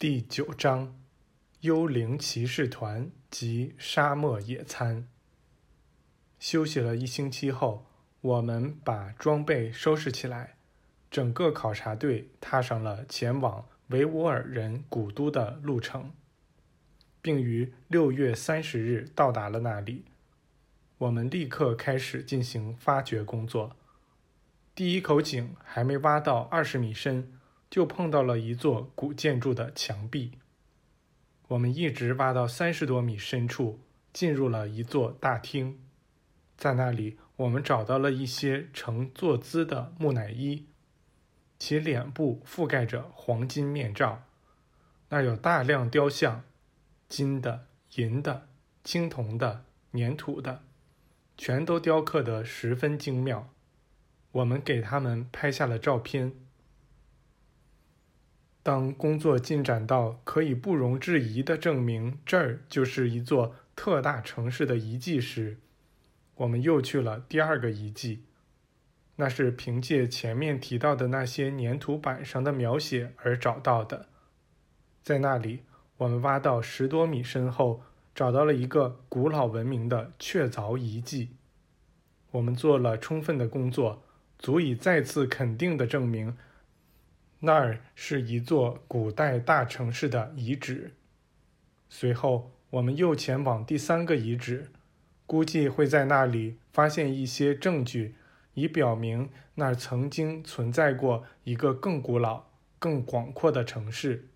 [0.00, 0.94] 第九章：
[1.62, 5.08] 幽灵骑士团及沙漠野餐。
[6.38, 7.84] 休息了一星期后，
[8.20, 10.54] 我们把装备收拾起来，
[11.10, 16.12] 整个考察队踏上了前往维吾尔人古都的路程，
[17.20, 20.04] 并于六月三十日到达了那里。
[20.98, 23.74] 我们立刻开始进行发掘工作。
[24.76, 27.32] 第一口井还没挖到二十米深，
[27.70, 30.38] 就碰到了一座古建筑的墙壁。
[31.48, 33.80] 我们一直挖到三十多米深处，
[34.12, 35.78] 进入了一座大厅，
[36.56, 40.66] 在那里，我们找到了一些呈坐姿的木乃伊，
[41.58, 44.24] 其脸部覆盖着黄金面罩。
[45.08, 46.44] 那有大量雕像，
[47.08, 48.48] 金的、银的、
[48.84, 50.62] 青铜的、粘土的，
[51.38, 53.48] 全都雕刻得十分精妙。
[54.32, 56.34] 我们给他们拍下了照片。
[58.68, 65.56] 当工作进展到可以不容置疑的证明这儿就是一座特大城市的遗迹时，
[66.34, 68.24] 我们又去了第二个遗迹。
[69.16, 74.10] 那是凭借前面提到的那些粘土板上的描写而找到的。
[75.02, 75.60] 在那里，
[75.96, 77.80] 我们挖到十多米深后，
[78.14, 81.30] 找到了一个古老文明的确凿遗迹。
[82.32, 84.02] 我们做了充分的工作。
[84.38, 86.36] 足以再次肯定的证明，
[87.40, 90.92] 那儿是一座古代大城市的遗址。
[91.88, 94.70] 随后，我们又前往第三个遗址，
[95.26, 98.14] 估计会在那里发现一些证据，
[98.54, 102.44] 以表明那儿曾经存在过一个更古老、
[102.78, 104.28] 更广阔的城市。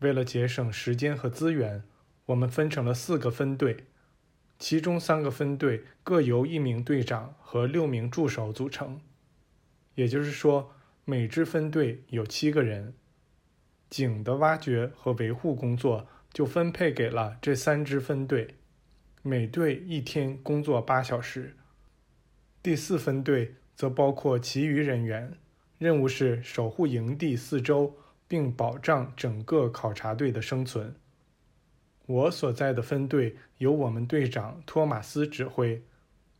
[0.00, 1.84] 为了节省时间和资源，
[2.26, 3.84] 我们分成了四个分队。
[4.58, 9.00] 其中三个分队各由一名队长和六名助手组成，
[9.96, 10.72] 也就是说，
[11.04, 12.94] 每支分队有七个人。
[13.90, 18.54] 井的挖掘和维护工作就分配给了这三支分队，
[19.20, 21.56] 每队一天工作八小时。
[22.62, 25.36] 第四分队则包括其余人员，
[25.78, 27.96] 任务是守护营地四周，
[28.28, 30.94] 并保障整个考察队的生存。
[32.06, 35.82] 我所在的分队由我们队长托马斯指挥，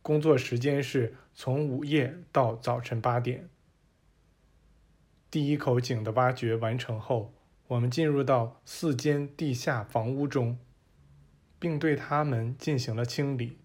[0.01, 3.49] 工作时间是从午夜到早晨八点。
[5.33, 7.33] 第一口井的挖掘完成后，
[7.65, 10.59] 我们进入到四间地下房屋中，
[11.57, 13.57] 并对它们进行了清理。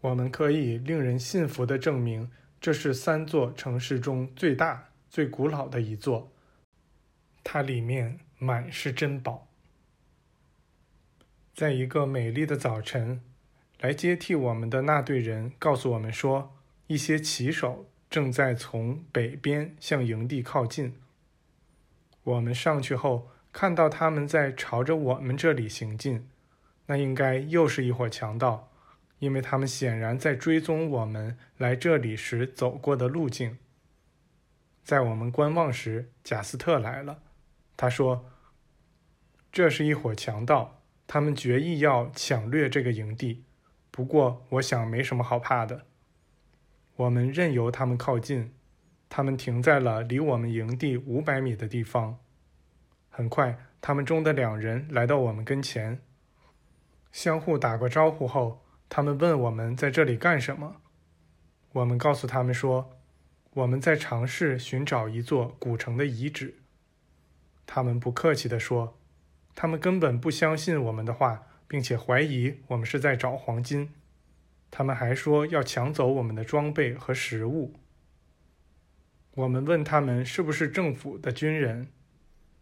[0.00, 2.28] 我们可以令人信服地证明，
[2.60, 6.32] 这是三座城市中最大、最古老的一座，
[7.44, 9.46] 它里面满是珍宝。
[11.54, 13.22] 在一个美丽的早晨，
[13.78, 16.56] 来接替我们的那队人告诉我们说，
[16.88, 20.94] 一些骑手正在从北边向营地靠近。
[22.24, 26.28] 我们上去后，看到他们在朝着我们这里行进，
[26.84, 28.68] 那应该又是一伙强盗，
[29.18, 33.56] 因为他们显然在追踪我们来这里时走过的路径。
[34.84, 37.22] 在我们观望时，贾斯特来了，
[37.78, 38.26] 他说
[39.50, 43.44] ：“这是一伙强盗。”他们决意要抢掠这个营地，
[43.90, 45.86] 不过我想没什么好怕的。
[46.96, 48.52] 我们任由他们靠近，
[49.08, 52.18] 他们停在了离我们营地五百米的地方。
[53.08, 56.00] 很快，他们中的两人来到我们跟前，
[57.10, 60.76] 相互打过招呼后，他们问我们在这里干什么。
[61.72, 62.98] 我们告诉他们说，
[63.54, 66.56] 我们在尝试寻找一座古城的遗址。
[67.66, 68.98] 他们不客气地说。
[69.54, 73.90] 他们根本不相信我们的话，并且怀疑我们是在找黄金。
[74.74, 77.74] 他们还说要抢走我们的装备和食物。
[79.34, 81.88] 我们问他们是不是政府的军人，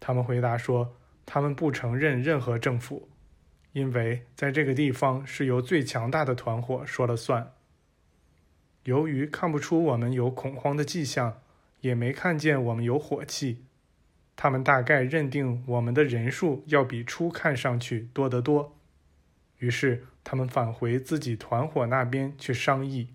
[0.01, 3.09] 他们回答说他们不承认任何政府，
[3.73, 7.53] 因为在这个地方是由最强大的团伙说了算。
[8.85, 11.41] 由于看不出我们有恐慌的迹象，
[11.81, 13.65] 也没看见我们有火气。
[14.35, 18.80] 他们大概认定我们的人数要比初看上去多得多，
[19.61, 23.15] 于是他们返回自己团伙那边去商议。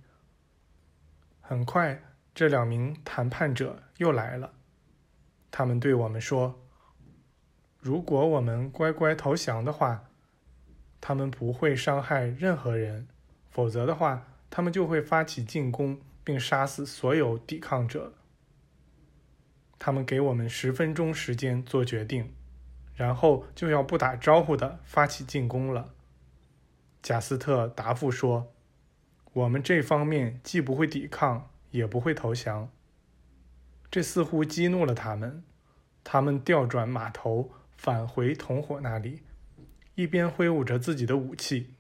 [1.42, 2.01] 很快，
[2.33, 4.53] 这两名谈判者又来了，
[5.51, 6.63] 他们对我们说
[7.80, 10.09] ：“如果我们乖乖投降的话，
[11.01, 13.07] 他们不会伤害任何人；
[13.50, 18.13] 否则的话，他们就会发起进攻，并杀死所有抵抗者。”
[19.80, 22.33] 他们给我们十分钟时间做决定，
[22.95, 25.94] 然后就要不打招呼的发起进攻了。
[27.06, 28.52] 贾斯特答复说
[29.34, 32.72] ：“我们这方面既不会抵抗，也不会投降。”
[33.92, 35.44] 这似乎激怒了他们。
[36.04, 39.22] 他们调转马头返回同伙那里，
[39.94, 41.75] 一边挥舞着自己的武器。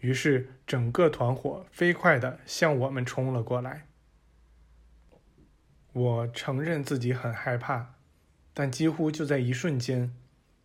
[0.00, 3.86] 于是，整个团伙飞快地向我们冲了过来。
[5.94, 7.94] 我承认自己很害怕，
[8.52, 10.14] 但几乎就在一瞬间，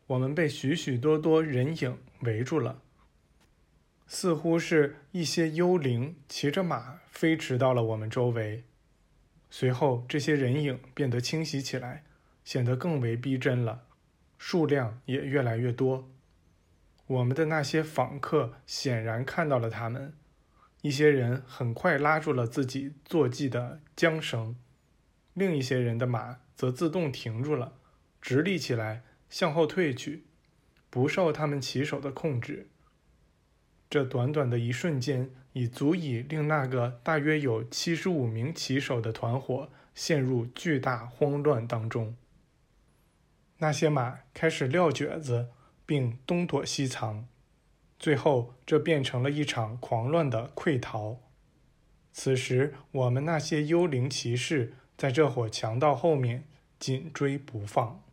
[0.08, 2.82] 我们被许许多多人影围住了，
[4.14, 8.64] 似乎是一些幽灵骑着马飞驰到了我们周围。
[9.50, 12.04] 随后，这些人影变得清晰起来，
[12.46, 13.88] 显得更为逼真了，
[14.38, 16.08] 数量也越来越多。
[17.08, 20.14] 我们的那些访客显然看到了他们，
[20.84, 24.56] 一些人很快拉住了自己坐骑的缰绳。
[25.34, 27.74] 另一些人的马则自动停住了，
[28.22, 29.02] 直立起来，
[29.32, 30.26] 向后退去，
[30.92, 32.68] 不受他们骑手的控制。
[33.94, 42.16] 这短短的一瞬间，已足以令那个大约有七十五名骑手的团伙陷入巨大慌乱当中。
[43.60, 45.50] 那些马开始撂蹶子，
[45.86, 47.28] 并东躲西藏，
[48.00, 51.20] 最后这变成了一场狂乱的溃逃。
[52.12, 54.74] 此时，我们那些幽灵骑士。
[54.98, 56.46] 在这伙强盗后面
[56.80, 58.04] 紧追不放。